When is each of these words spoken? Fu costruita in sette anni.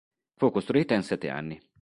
Fu 0.39 0.49
costruita 0.49 0.95
in 0.95 1.03
sette 1.03 1.29
anni. 1.29 1.61